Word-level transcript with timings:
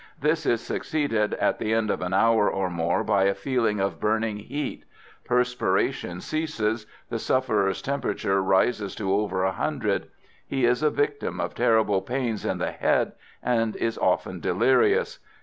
This 0.19 0.47
is 0.47 0.61
succeeded 0.61 1.35
at 1.35 1.59
the 1.59 1.73
end 1.75 1.91
of 1.91 2.01
an 2.01 2.11
hour 2.11 2.49
or 2.49 2.71
more 2.71 3.03
by 3.03 3.25
a 3.25 3.35
feeling 3.35 3.79
of 3.79 3.99
burning 3.99 4.37
heat; 4.37 4.83
perspiration 5.25 6.21
ceases, 6.21 6.87
the 7.09 7.19
sufferer's 7.19 7.83
temperature 7.83 8.41
rises 8.41 8.95
to 8.95 9.13
over 9.13 9.43
a 9.43 9.51
hundred; 9.51 10.07
he 10.47 10.65
is 10.65 10.81
a 10.81 10.89
victim 10.89 11.39
of 11.39 11.53
terrible 11.53 12.01
pains 12.01 12.45
in 12.45 12.57
the 12.57 12.71
head, 12.71 13.11
and 13.43 13.75
is 13.75 13.99
often 13.99 14.39
delirious. 14.39 15.19